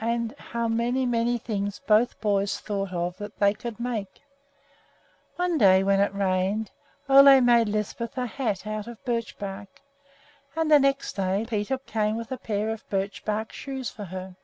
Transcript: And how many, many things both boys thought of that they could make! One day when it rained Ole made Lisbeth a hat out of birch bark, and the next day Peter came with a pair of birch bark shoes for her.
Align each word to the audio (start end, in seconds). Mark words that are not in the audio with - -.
And 0.00 0.34
how 0.38 0.66
many, 0.66 1.04
many 1.04 1.36
things 1.36 1.82
both 1.86 2.18
boys 2.22 2.58
thought 2.58 2.94
of 2.94 3.18
that 3.18 3.38
they 3.38 3.52
could 3.52 3.78
make! 3.78 4.22
One 5.34 5.58
day 5.58 5.82
when 5.82 6.00
it 6.00 6.14
rained 6.14 6.70
Ole 7.06 7.42
made 7.42 7.68
Lisbeth 7.68 8.16
a 8.16 8.24
hat 8.24 8.66
out 8.66 8.86
of 8.86 9.04
birch 9.04 9.36
bark, 9.36 9.68
and 10.56 10.70
the 10.70 10.78
next 10.80 11.16
day 11.16 11.44
Peter 11.46 11.76
came 11.76 12.16
with 12.16 12.32
a 12.32 12.38
pair 12.38 12.70
of 12.70 12.88
birch 12.88 13.26
bark 13.26 13.52
shoes 13.52 13.90
for 13.90 14.04
her. 14.04 14.36